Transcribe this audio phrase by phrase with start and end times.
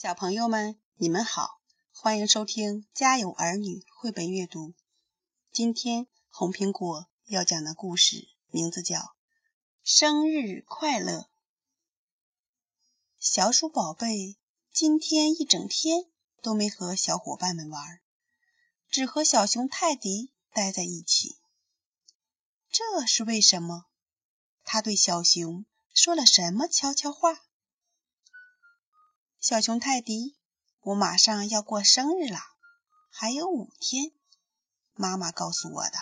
[0.00, 1.60] 小朋友们，你们好，
[1.90, 4.72] 欢迎收听《家有儿女》绘本阅读。
[5.50, 8.96] 今天红苹果要讲的故事名字叫
[9.82, 11.22] 《生日快乐》。
[13.18, 14.36] 小鼠宝贝
[14.72, 16.04] 今天一整天
[16.42, 17.98] 都没和小伙伴们玩，
[18.88, 21.36] 只和小熊泰迪待在一起。
[22.70, 23.86] 这是为什么？
[24.62, 27.40] 他对小熊说了什么悄悄话？
[29.40, 30.36] 小熊泰迪，
[30.80, 32.40] 我马上要过生日了，
[33.08, 34.10] 还有五天。
[34.94, 35.96] 妈妈告诉我的，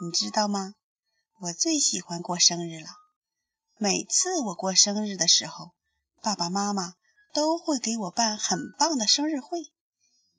[0.00, 0.76] 你知道吗？
[1.40, 2.90] 我最喜欢过生日了。
[3.76, 5.72] 每次我过生日的时候，
[6.22, 6.94] 爸爸妈妈
[7.34, 9.72] 都会给我办很棒的生日会，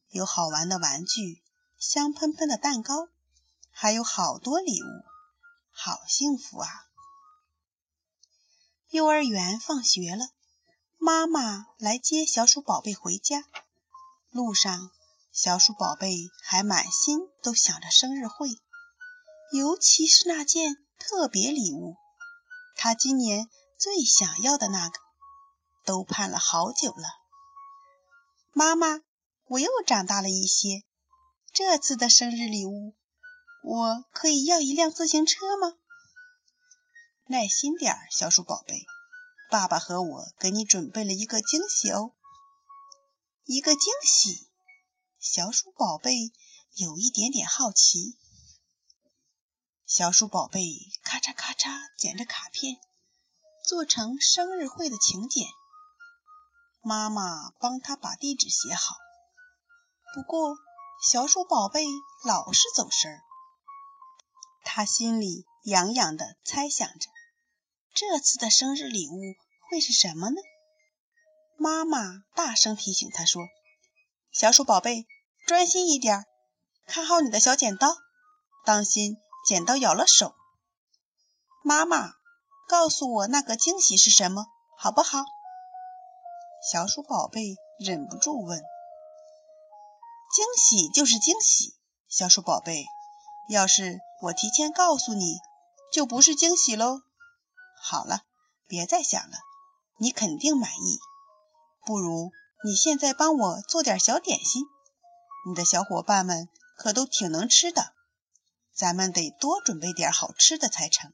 [0.08, 1.44] 有好玩的玩具，
[1.78, 3.10] 香喷喷的蛋糕，
[3.72, 5.04] 还有好多礼物，
[5.70, 6.70] 好幸福啊！
[8.90, 10.30] 幼儿园放学了。
[11.02, 13.46] 妈妈来接小鼠宝贝回家，
[14.32, 14.92] 路上
[15.32, 18.50] 小鼠宝贝还满心都想着生日会，
[19.54, 21.96] 尤其是那件特别礼物，
[22.76, 25.00] 他今年最想要的那个，
[25.86, 27.08] 都盼了好久了。
[28.52, 29.00] 妈妈，
[29.46, 30.84] 我又长大了一些，
[31.54, 32.94] 这次的生日礼物，
[33.64, 35.76] 我可以要一辆自行车吗？
[37.28, 38.86] 耐心点儿，小鼠宝贝。
[39.50, 42.14] 爸爸和我给你准备了一个惊喜哦，
[43.46, 44.48] 一个惊喜。
[45.20, 46.32] 小鼠宝贝
[46.76, 48.16] 有一点点好奇。
[49.88, 50.62] 小鼠宝贝
[51.02, 52.80] 咔嚓咔嚓剪着卡片，
[53.68, 55.48] 做成生日会的请柬。
[56.82, 58.98] 妈妈帮他把地址写好。
[60.14, 60.60] 不过
[61.02, 61.88] 小鼠宝贝
[62.24, 63.24] 老是走神儿，
[64.64, 67.10] 他心里痒痒的猜想着。
[68.00, 69.20] 这次的生日礼物
[69.70, 70.38] 会是什么呢？
[71.58, 73.44] 妈妈大声提醒他说
[74.32, 75.06] ：“小鼠宝贝，
[75.46, 76.24] 专心一点，
[76.88, 77.94] 看好你的小剪刀，
[78.64, 80.34] 当心剪刀咬了手。”
[81.62, 82.14] 妈妈，
[82.70, 84.46] 告诉我那个惊喜是什么，
[84.78, 85.20] 好不好？
[86.72, 88.62] 小鼠宝贝忍不住问
[90.34, 91.76] ：“惊喜就是惊喜，
[92.08, 92.86] 小鼠宝贝，
[93.50, 95.40] 要是我提前告诉你，
[95.92, 97.02] 就不是惊喜喽。”
[97.82, 98.24] 好了，
[98.68, 99.38] 别再想了，
[99.98, 101.00] 你肯定满意。
[101.86, 102.32] 不如
[102.64, 104.66] 你现在帮我做点小点心，
[105.48, 107.94] 你的小伙伴们可都挺能吃的，
[108.74, 111.14] 咱们得多准备点好吃的才成。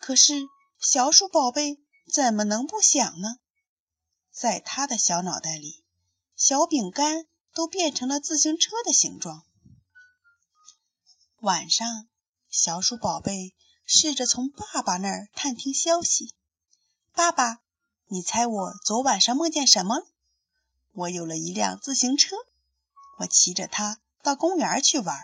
[0.00, 0.34] 可是
[0.80, 1.78] 小鼠宝贝
[2.12, 3.36] 怎么能不想呢？
[4.32, 5.84] 在他的小脑袋里，
[6.36, 9.44] 小饼干都变成了自行车的形状。
[11.40, 12.08] 晚上，
[12.50, 13.54] 小鼠宝贝。
[13.92, 16.32] 试着从爸爸那儿探听消息。
[17.12, 17.58] 爸爸，
[18.06, 20.06] 你猜我昨晚上梦见什么？
[20.92, 22.36] 我有了一辆自行车，
[23.18, 25.18] 我骑着它到公园去玩。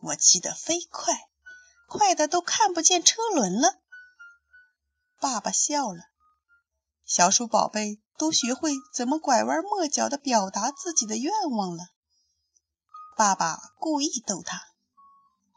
[0.00, 1.30] 我骑得飞快，
[1.88, 3.80] 快的都看不见车轮了。
[5.18, 6.02] 爸爸笑了。
[7.06, 11.86] 小鼠宝贝都学会怎么拐弯抹角的表达自己的愿望了。
[13.16, 14.66] 爸爸故意逗他，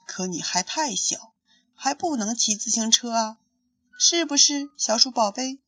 [0.07, 1.33] 可你还太小。
[1.81, 3.37] 还不能骑自行车啊，
[3.97, 5.59] 是不是，小鼠宝贝？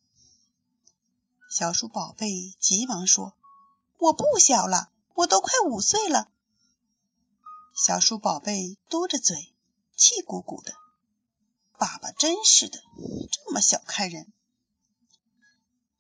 [1.49, 3.33] 小鼠宝贝急忙说
[3.97, 6.29] ：“我不小了，我都快五岁了。”
[7.73, 9.53] 小鼠宝贝嘟着嘴，
[9.95, 10.73] 气鼓鼓的。
[11.77, 12.79] 爸爸真是的，
[13.31, 14.33] 这么小看人。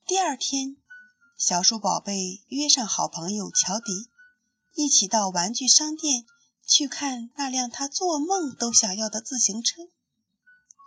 [0.05, 0.75] 第二天，
[1.37, 4.09] 小鼠宝贝约上好朋友乔迪，
[4.73, 6.25] 一起到玩具商店
[6.67, 9.87] 去看那辆他做梦都想要的自行车。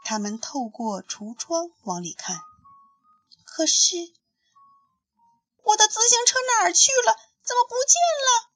[0.04, 2.40] 他们透过橱窗往里看，
[3.44, 3.96] 可是
[5.62, 7.16] 我的自行车哪儿去了？
[7.42, 8.52] 怎么不见了？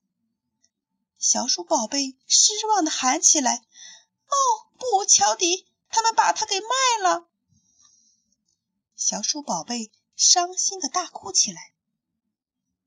[1.18, 3.64] 小鼠宝贝失望的喊起来
[4.28, 4.36] ：“哦，
[4.78, 6.68] 不，乔迪，他们把它给卖
[7.02, 7.26] 了！”
[8.94, 11.72] 小鼠宝贝伤心的大哭起来。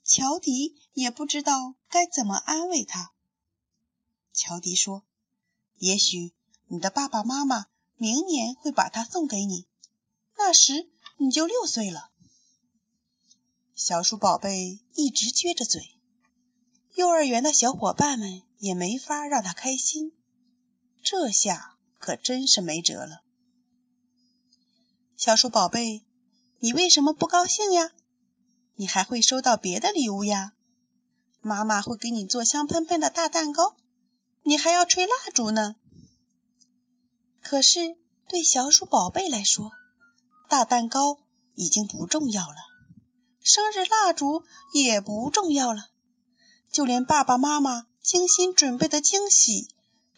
[0.04, 3.12] 乔迪也不知道该怎么安慰他。
[4.34, 5.04] 乔迪说
[5.78, 6.34] ：“也许
[6.68, 7.66] 你的爸爸妈妈……”
[8.01, 9.68] 明年会把它送给你，
[10.36, 12.09] 那时你就六岁了。
[13.75, 15.83] 小鼠宝贝一直撅着嘴，
[16.95, 20.13] 幼儿园的小伙伴们也没法让他开心，
[21.03, 23.21] 这下可真是没辙了。
[25.15, 26.03] 小鼠宝贝，
[26.57, 27.92] 你为什么不高兴呀？
[28.77, 30.53] 你还会收到别的礼物呀？
[31.39, 33.75] 妈妈会给你做香喷喷的大蛋糕，
[34.42, 35.75] 你还要吹蜡烛呢。
[37.42, 37.98] 可是，
[38.30, 39.72] 对小鼠宝贝来说，
[40.48, 41.20] 大蛋糕
[41.56, 42.56] 已经不重要了。
[43.44, 44.44] 生日蜡烛
[44.74, 45.90] 也不重要了，
[46.72, 49.68] 就连爸爸妈妈精心准备的惊喜，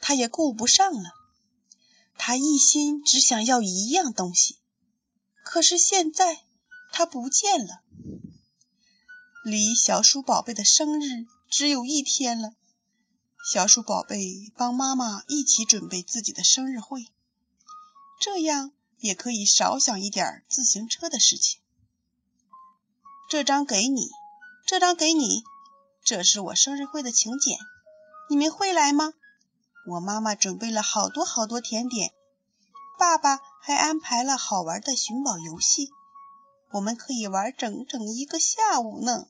[0.01, 1.09] 他也顾不上了。
[2.17, 4.57] 他一心只想要一样东西，
[5.43, 6.43] 可是现在
[6.91, 7.81] 它不见了。
[9.43, 12.53] 离小鼠宝贝的生日只有一天了，
[13.45, 17.09] 小鼠宝贝帮妈妈一起准备自己的生日会，
[18.21, 21.59] 这样也可以少想一点自行车的事情。
[23.29, 24.09] 这张给你，
[24.65, 25.43] 这张给你，
[26.05, 27.59] 这是我生日会的请柬，
[28.29, 29.13] 你们会来吗？
[29.87, 32.13] 我妈妈准备了好多好多甜点，
[32.97, 35.91] 爸爸还安排了好玩的寻宝游戏，
[36.71, 39.27] 我们可以玩整整一个下午呢。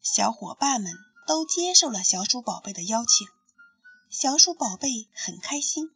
[0.00, 0.90] 小伙伴们
[1.26, 3.26] 都接受了小鼠宝贝的邀请，
[4.08, 5.90] 小鼠宝贝很开心。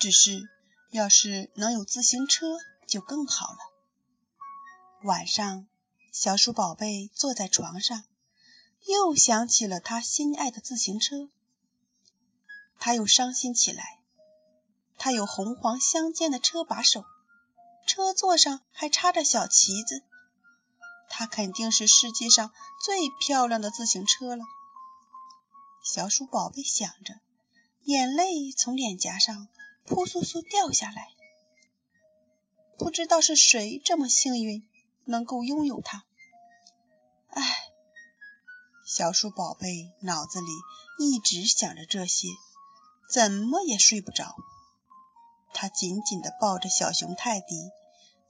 [0.00, 0.48] 只是，
[0.90, 2.56] 要是能有自行车
[2.88, 3.58] 就更好了。
[5.04, 5.66] 晚上，
[6.12, 8.04] 小鼠宝贝坐在床上，
[8.86, 11.28] 又想起了他心爱的自行车。
[12.78, 14.00] 他又伤心起来。
[14.98, 17.04] 他有红黄相间的车把手，
[17.86, 20.02] 车座上还插着小旗子。
[21.14, 24.42] 它肯定是世界上最漂亮的自行车了。
[25.84, 27.20] 小鼠宝贝想着，
[27.84, 29.46] 眼泪从脸颊上
[29.84, 31.08] 扑簌簌掉下来。
[32.78, 34.66] 不知道是谁这么幸运，
[35.04, 36.04] 能够拥有它。
[37.28, 37.42] 唉，
[38.86, 40.50] 小鼠宝贝脑子里
[40.98, 42.28] 一直想着这些。
[43.10, 44.34] 怎么也睡不着，
[45.52, 47.70] 他紧紧地抱着小熊泰迪，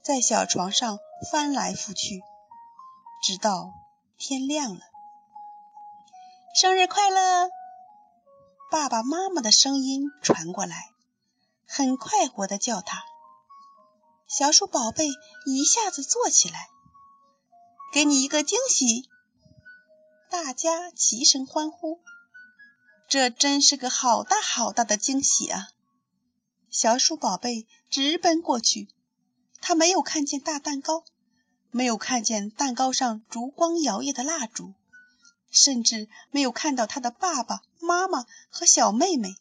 [0.01, 0.99] 在小床上
[1.31, 2.21] 翻来覆去，
[3.23, 3.73] 直到
[4.17, 4.81] 天亮了。
[6.59, 7.49] 生日快乐！
[8.69, 10.91] 爸爸妈妈的声音传过来，
[11.65, 13.01] 很快活的叫他。
[14.27, 15.07] 小鼠宝贝
[15.45, 16.67] 一下子坐起来，
[17.93, 19.09] 给你一个惊喜！
[20.29, 22.01] 大家齐声欢呼。
[23.07, 25.69] 这真是个好大好大的惊喜啊！
[26.69, 28.89] 小鼠宝贝直奔过去，
[29.61, 31.05] 他没有看见大蛋糕，
[31.73, 34.75] 没有看见蛋糕上烛光摇曳的蜡烛，
[35.49, 39.35] 甚至没有看到他的爸爸妈妈和小妹妹。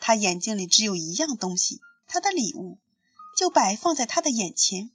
[0.00, 2.78] 他眼睛里只有一样东西，他的礼物
[3.36, 4.90] 就摆放在他的眼前，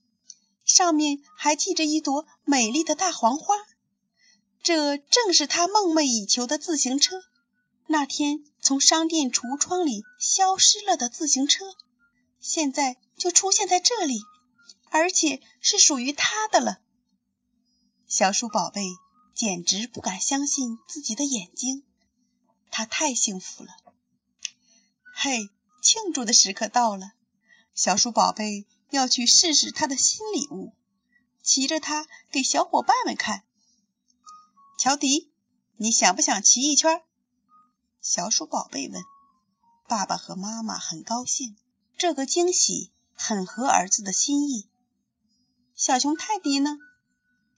[0.66, 3.56] 上面还系着一朵美丽的大黄花。
[4.64, 7.22] 这正是他梦寐以求的自行车。
[7.86, 11.66] 那天从商店橱窗里消失了的自行车，
[12.40, 14.22] 现在就出现在这里，
[14.92, 16.82] 而且是属于他的了。
[18.08, 18.86] 小鼠宝贝
[19.34, 21.84] 简直不敢相信自己的眼睛，
[22.70, 23.72] 他太幸福了。
[25.14, 25.50] 嘿，
[25.82, 27.14] 庆祝的时刻到了，
[27.74, 30.74] 小鼠宝贝要去试试他的新礼物，
[31.42, 33.44] 骑着它给小伙伴们看。
[34.78, 35.32] 乔迪，
[35.78, 37.02] 你想不想骑一圈？
[38.02, 39.02] 小鼠宝贝问
[39.88, 41.56] ：“爸爸和妈妈很高兴，
[41.98, 44.68] 这个惊喜很合儿子的心意。”
[45.82, 46.78] 小熊泰迪呢？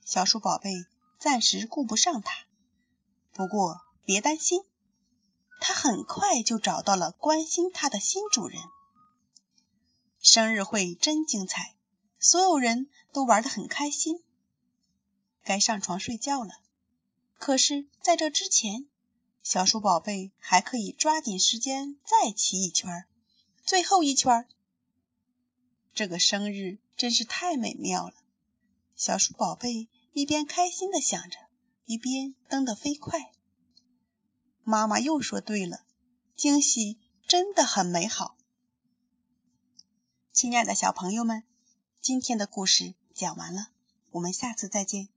[0.02, 0.86] 小鼠宝贝
[1.18, 2.46] 暂时顾不上它，
[3.34, 4.62] 不过别担心，
[5.60, 8.58] 它很快就找到了关心它的新主人。
[10.22, 11.74] 生日会真精彩，
[12.18, 14.24] 所有人都玩得很开心。
[15.42, 16.54] 该上床睡觉了，
[17.38, 18.86] 可是在这之前。
[19.42, 23.04] 小鼠宝贝还可以抓紧时间再骑一圈，
[23.66, 24.48] 最后一圈。
[25.92, 28.14] 这个生日真是太美妙了。
[28.96, 31.38] 小鼠宝贝一边开心的想着，
[31.84, 33.32] 一边蹬得飞快。
[34.62, 35.84] 妈妈又说对了，
[36.36, 38.36] 惊喜真的很美好。
[40.32, 41.42] 亲爱的小朋友们，
[42.00, 43.68] 今天的故事讲完了，
[44.10, 45.08] 我们下次再见。